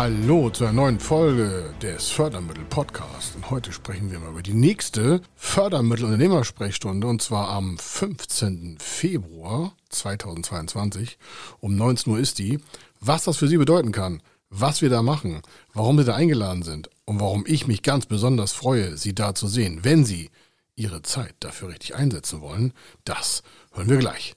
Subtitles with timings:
[0.00, 3.34] Hallo zu einer neuen Folge des Fördermittel-Podcasts.
[3.34, 8.78] Und heute sprechen wir mal über die nächste Fördermittel-Unternehmersprechstunde und zwar am 15.
[8.78, 11.18] Februar 2022.
[11.58, 12.60] Um 19 Uhr ist die.
[13.00, 15.42] Was das für Sie bedeuten kann, was wir da machen,
[15.74, 19.48] warum Sie da eingeladen sind und warum ich mich ganz besonders freue, Sie da zu
[19.48, 20.30] sehen, wenn Sie
[20.76, 22.72] Ihre Zeit dafür richtig einsetzen wollen,
[23.04, 23.42] das
[23.72, 24.36] hören wir gleich.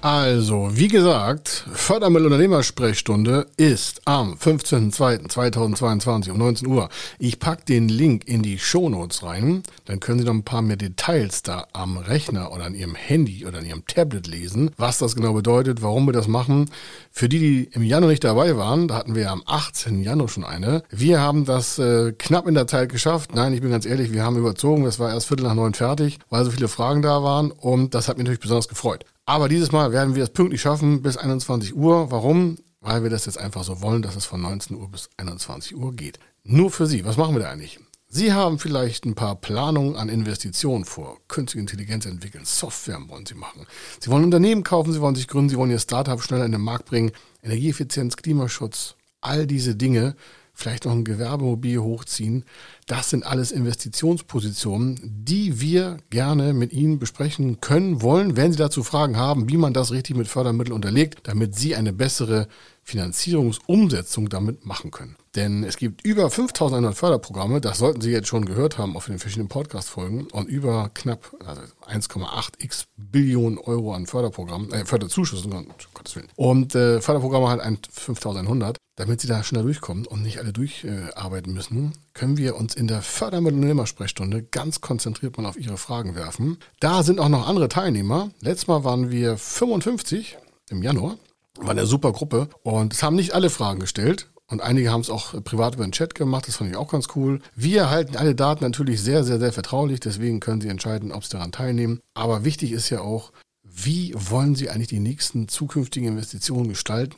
[0.00, 6.88] Also, wie gesagt, Fördermittelunternehmersprechstunde ist am 15.02.2022 um 19 Uhr.
[7.18, 10.76] Ich packe den Link in die Shownotes rein, dann können Sie noch ein paar mehr
[10.76, 15.16] Details da am Rechner oder an Ihrem Handy oder an Ihrem Tablet lesen, was das
[15.16, 16.70] genau bedeutet, warum wir das machen.
[17.10, 20.00] Für die, die im Januar nicht dabei waren, da hatten wir am 18.
[20.04, 20.84] Januar schon eine.
[20.90, 23.34] Wir haben das äh, knapp in der Zeit geschafft.
[23.34, 24.84] Nein, ich bin ganz ehrlich, wir haben überzogen.
[24.84, 28.06] Das war erst Viertel nach neun fertig, weil so viele Fragen da waren und das
[28.06, 29.04] hat mich natürlich besonders gefreut.
[29.28, 32.10] Aber dieses Mal werden wir es pünktlich schaffen bis 21 Uhr.
[32.10, 32.56] Warum?
[32.80, 35.94] Weil wir das jetzt einfach so wollen, dass es von 19 Uhr bis 21 Uhr
[35.94, 36.18] geht.
[36.44, 37.04] Nur für Sie.
[37.04, 37.78] Was machen wir da eigentlich?
[38.06, 41.18] Sie haben vielleicht ein paar Planungen an Investitionen vor.
[41.28, 43.66] Künstliche Intelligenz entwickeln, Software wollen Sie machen.
[44.00, 46.62] Sie wollen Unternehmen kaufen, Sie wollen sich gründen, Sie wollen Ihr Startup schneller in den
[46.62, 47.12] Markt bringen.
[47.42, 50.16] Energieeffizienz, Klimaschutz, all diese Dinge
[50.58, 52.44] vielleicht noch ein Gewerbemobil hochziehen.
[52.86, 58.82] Das sind alles Investitionspositionen, die wir gerne mit Ihnen besprechen können, wollen, wenn Sie dazu
[58.82, 62.48] Fragen haben, wie man das richtig mit Fördermitteln unterlegt, damit Sie eine bessere
[62.82, 65.14] Finanzierungsumsetzung damit machen können.
[65.36, 69.20] Denn es gibt über 5100 Förderprogramme, das sollten Sie jetzt schon gehört haben auf den
[69.20, 76.16] verschiedenen Podcast-Folgen und über knapp also 1,8x Billionen Euro an Förderprogrammen, äh, Förderzuschüssen, um Gottes
[76.16, 76.28] Willen.
[76.34, 78.76] Und äh, Förderprogramme halt 5100.
[78.98, 82.88] Damit Sie da schneller durchkommen und nicht alle durcharbeiten äh, müssen, können wir uns in
[82.88, 86.58] der Fördermittelunternehmersprechstunde ganz konzentriert mal auf Ihre Fragen werfen.
[86.80, 88.30] Da sind auch noch andere Teilnehmer.
[88.40, 90.36] Letztes Mal waren wir 55
[90.70, 91.16] im Januar
[91.60, 94.30] war eine super Gruppe und es haben nicht alle Fragen gestellt.
[94.50, 97.08] Und einige haben es auch privat über den Chat gemacht, das fand ich auch ganz
[97.14, 97.40] cool.
[97.54, 101.32] Wir halten alle Daten natürlich sehr, sehr, sehr vertraulich, deswegen können Sie entscheiden, ob Sie
[101.32, 102.00] daran teilnehmen.
[102.14, 103.32] Aber wichtig ist ja auch,
[103.62, 107.16] wie wollen Sie eigentlich die nächsten zukünftigen Investitionen gestalten?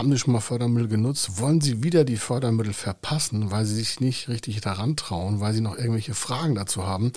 [0.00, 1.40] Haben Sie schon mal Fördermittel genutzt?
[1.40, 5.60] Wollen Sie wieder die Fördermittel verpassen, weil Sie sich nicht richtig daran trauen, weil Sie
[5.60, 7.12] noch irgendwelche Fragen dazu haben?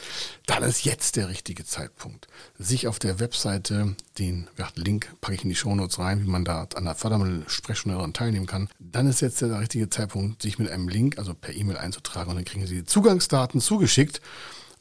[0.48, 2.28] Dann ist jetzt der richtige Zeitpunkt,
[2.60, 6.68] sich auf der Webseite, den Link packe ich in die Shownotes rein, wie man da
[6.76, 8.68] an der Fördermittel-Sprechstunde daran teilnehmen kann.
[8.80, 12.36] Dann ist jetzt der richtige Zeitpunkt, sich mit einem Link, also per E-Mail einzutragen und
[12.36, 14.20] dann kriegen Sie die Zugangsdaten zugeschickt.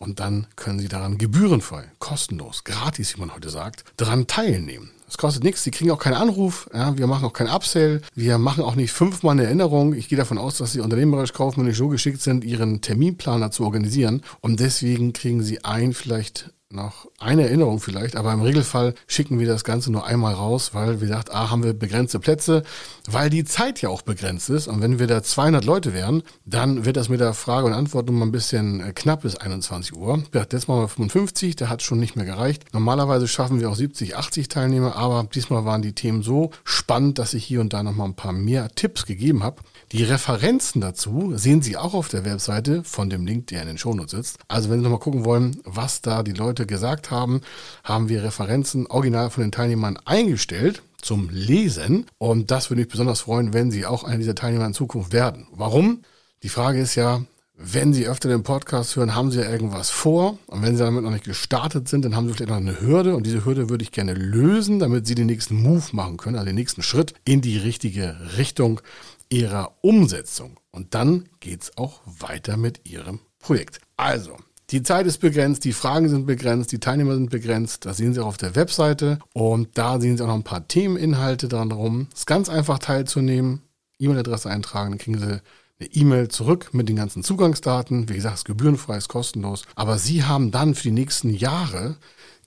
[0.02, 4.90] Und dann können Sie daran gebührenfrei, kostenlos, gratis, wie man heute sagt, daran teilnehmen.
[5.06, 8.38] Es kostet nichts, Sie kriegen auch keinen Anruf, ja, wir machen auch kein Upsell, wir
[8.38, 9.94] machen auch nicht fünfmal eine Erinnerung.
[9.94, 14.22] Ich gehe davon aus, dass Sie unternehmerisch kaufmännisch so geschickt sind, Ihren Terminplaner zu organisieren
[14.40, 19.46] und deswegen kriegen Sie ein, vielleicht noch eine Erinnerung vielleicht, aber im Regelfall schicken wir
[19.46, 22.62] das Ganze nur einmal raus, weil wir gesagt, ah, haben wir begrenzte Plätze,
[23.10, 24.68] weil die Zeit ja auch begrenzt ist.
[24.68, 28.06] Und wenn wir da 200 Leute wären, dann wird das mit der Frage und Antwort
[28.06, 30.22] nur mal ein bisschen äh, knapp bis 21 Uhr.
[30.34, 32.64] Ja, jetzt machen wir 55, der hat schon nicht mehr gereicht.
[32.72, 37.34] Normalerweise schaffen wir auch 70, 80 Teilnehmer, aber diesmal waren die Themen so spannend, dass
[37.34, 39.62] ich hier und da noch mal ein paar mehr Tipps gegeben habe.
[39.92, 43.76] Die Referenzen dazu sehen Sie auch auf der Webseite von dem Link, der in den
[43.76, 44.38] Shownotes sitzt.
[44.48, 47.40] Also wenn Sie nochmal gucken wollen, was da die Leute gesagt haben,
[47.84, 52.06] haben wir Referenzen original von den Teilnehmern eingestellt zum Lesen.
[52.18, 55.46] Und das würde mich besonders freuen, wenn Sie auch einer dieser Teilnehmer in Zukunft werden.
[55.52, 56.02] Warum?
[56.42, 57.22] Die Frage ist ja,
[57.54, 60.38] wenn Sie öfter den Podcast hören, haben Sie ja irgendwas vor.
[60.46, 63.14] Und wenn Sie damit noch nicht gestartet sind, dann haben Sie vielleicht noch eine Hürde.
[63.14, 66.46] Und diese Hürde würde ich gerne lösen, damit Sie den nächsten Move machen können, also
[66.46, 68.80] den nächsten Schritt in die richtige Richtung
[69.28, 70.58] ihrer Umsetzung.
[70.70, 73.80] Und dann geht es auch weiter mit ihrem Projekt.
[73.96, 74.36] Also,
[74.72, 77.84] die Zeit ist begrenzt, die Fragen sind begrenzt, die Teilnehmer sind begrenzt.
[77.84, 79.18] Das sehen Sie auch auf der Webseite.
[79.34, 82.08] Und da sehen Sie auch noch ein paar Themeninhalte dran rum.
[82.12, 83.60] Es ist ganz einfach teilzunehmen.
[83.98, 88.08] E-Mail-Adresse eintragen, dann kriegen Sie eine E-Mail zurück mit den ganzen Zugangsdaten.
[88.08, 89.64] Wie gesagt, es ist gebührenfrei, ist kostenlos.
[89.74, 91.96] Aber Sie haben dann für die nächsten Jahre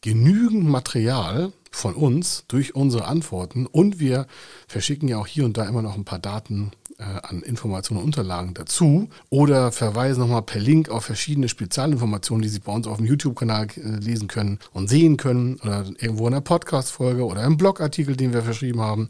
[0.02, 4.28] genügend Material von uns durch unsere Antworten und wir
[4.68, 8.06] verschicken ja auch hier und da immer noch ein paar Daten äh, an Informationen und
[8.06, 12.98] Unterlagen dazu oder verweisen nochmal per Link auf verschiedene Spezialinformationen, die Sie bei uns auf
[12.98, 17.58] dem YouTube-Kanal äh, lesen können und sehen können oder irgendwo in einer Podcast-Folge oder einem
[17.58, 19.10] Blogartikel, den wir verschrieben haben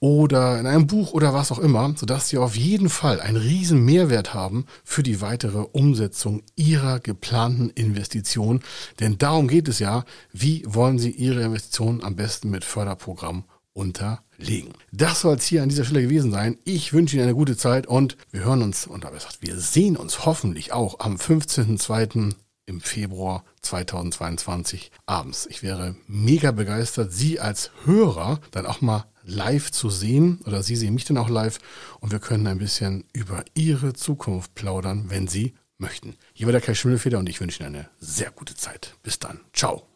[0.00, 3.84] oder in einem Buch oder was auch immer, sodass Sie auf jeden Fall einen riesen
[3.84, 8.62] Mehrwert haben für die weitere Umsetzung Ihrer geplanten Investition.
[9.00, 13.44] Denn darum geht es ja, wie wollen Sie Ihre Investitionen am besten mit Förderprogramm
[13.76, 14.72] unterlegen.
[14.90, 16.58] Das soll es hier an dieser Stelle gewesen sein.
[16.64, 20.24] Ich wünsche Ihnen eine gute Zeit und wir hören uns und gesagt, wir sehen uns
[20.24, 22.34] hoffentlich auch am 15.02.
[22.64, 25.46] im Februar 2022 abends.
[25.46, 30.76] Ich wäre mega begeistert, Sie als Hörer dann auch mal live zu sehen oder Sie
[30.76, 31.58] sehen mich dann auch live
[32.00, 36.16] und wir können ein bisschen über Ihre Zukunft plaudern, wenn Sie möchten.
[36.32, 38.94] Hier war der Kai Schimmelfeder und ich wünsche Ihnen eine sehr gute Zeit.
[39.02, 39.40] Bis dann.
[39.52, 39.95] Ciao.